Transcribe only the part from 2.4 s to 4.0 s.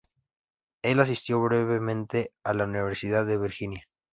a la Universidad de Virginia.